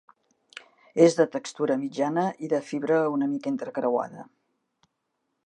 [1.07, 4.27] És de textura mitjana i de fibra una mica entrecreuada.